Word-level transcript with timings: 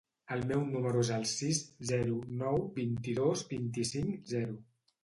El 0.35 0.39
meu 0.51 0.63
número 0.69 1.03
es 1.05 1.11
el 1.17 1.27
sis, 1.33 1.61
zero, 1.91 2.17
nou, 2.41 2.59
vint-i-dos, 2.81 3.47
vint-i-cinc, 3.57 4.19
zero. 4.37 4.61